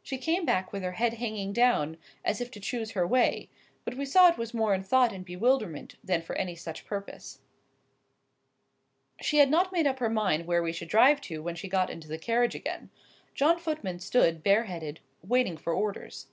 [0.00, 4.04] She came back with her head hanging down, as if to choose her way,—but we
[4.04, 7.40] saw it was more in thought and bewilderment than for any such purpose.
[9.20, 11.90] She had not made up her mind where we should drive to when she got
[11.90, 12.90] into the carriage again.
[13.34, 16.28] John Footman stood, bare headed, waiting for orders.